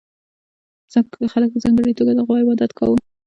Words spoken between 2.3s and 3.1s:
عبادت کاوه